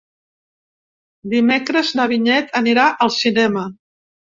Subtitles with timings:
[1.35, 3.71] Dimecres na Vinyet anirà al cinema.